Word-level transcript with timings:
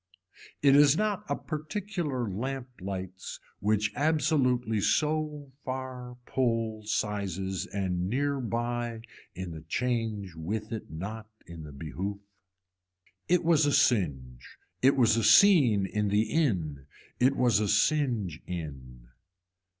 It 0.63 0.75
is 0.75 0.97
not 0.97 1.25
a 1.29 1.35
particular 1.35 2.27
lamp 2.27 2.69
lights 2.79 3.39
which 3.59 3.91
absolutely 3.95 4.81
so 4.81 5.51
far 5.63 6.17
pull 6.25 6.81
sizes 6.87 7.67
and 7.67 8.09
near 8.09 8.39
by 8.39 9.01
in 9.35 9.51
the 9.51 9.61
change 9.61 10.33
with 10.35 10.71
it 10.71 10.89
not 10.89 11.29
in 11.45 11.61
the 11.61 11.71
behoof. 11.71 12.17
It 13.27 13.43
was 13.43 13.67
a 13.67 13.71
singe, 13.71 14.57
it 14.81 14.95
was 14.97 15.17
a 15.17 15.23
scene 15.23 15.85
in 15.85 16.07
the 16.07 16.23
in, 16.23 16.87
it 17.19 17.35
was 17.35 17.59
a 17.59 17.67
singe 17.67 18.41
in. 18.47 19.07